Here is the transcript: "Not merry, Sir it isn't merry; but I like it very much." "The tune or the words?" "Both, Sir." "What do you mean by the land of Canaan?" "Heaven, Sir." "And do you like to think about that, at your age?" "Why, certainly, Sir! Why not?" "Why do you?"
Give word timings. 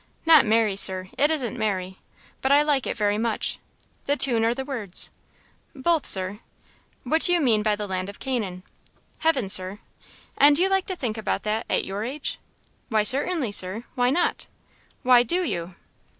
"Not 0.25 0.47
merry, 0.47 0.75
Sir 0.75 1.11
it 1.15 1.29
isn't 1.29 1.59
merry; 1.59 1.99
but 2.41 2.51
I 2.51 2.63
like 2.63 2.87
it 2.87 2.97
very 2.97 3.19
much." 3.19 3.59
"The 4.07 4.17
tune 4.17 4.43
or 4.43 4.55
the 4.55 4.65
words?" 4.65 5.11
"Both, 5.75 6.07
Sir." 6.07 6.39
"What 7.03 7.21
do 7.21 7.33
you 7.33 7.39
mean 7.39 7.61
by 7.61 7.75
the 7.75 7.85
land 7.87 8.09
of 8.09 8.17
Canaan?" 8.17 8.63
"Heaven, 9.19 9.47
Sir." 9.47 9.77
"And 10.39 10.55
do 10.55 10.63
you 10.63 10.69
like 10.69 10.87
to 10.87 10.95
think 10.95 11.19
about 11.19 11.43
that, 11.43 11.67
at 11.69 11.85
your 11.85 12.03
age?" 12.03 12.39
"Why, 12.89 13.03
certainly, 13.03 13.51
Sir! 13.51 13.83
Why 13.93 14.09
not?" 14.09 14.47
"Why 15.03 15.21
do 15.21 15.43
you?" 15.43 15.75